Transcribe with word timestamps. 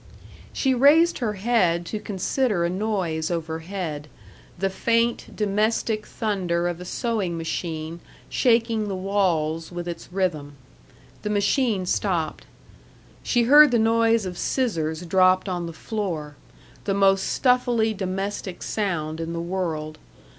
She 0.51 0.73
raised 0.73 1.19
her 1.19 1.33
head 1.33 1.85
to 1.85 1.99
consider 1.99 2.65
a 2.65 2.71
noise 2.71 3.29
overhead 3.29 4.07
the 4.57 4.71
faint, 4.71 5.35
domestic 5.35 6.07
thunder 6.07 6.67
of 6.67 6.81
a 6.81 6.85
sewing 6.85 7.37
machine 7.37 7.99
shaking 8.27 8.87
the 8.87 8.95
walls 8.95 9.71
with 9.71 9.87
its 9.87 10.11
rhythm. 10.11 10.53
The 11.21 11.29
machine 11.29 11.85
stopped. 11.85 12.47
She 13.21 13.43
heard 13.43 13.69
the 13.69 13.77
noise 13.77 14.25
of 14.25 14.39
scissors 14.39 15.05
dropped 15.05 15.47
on 15.47 15.67
the 15.67 15.71
floor 15.71 16.35
the 16.85 16.95
most 16.95 17.21
stuffily 17.25 17.93
domestic 17.93 18.63
sound 18.63 19.19
in 19.19 19.33
the 19.33 19.39
world. 19.39 19.99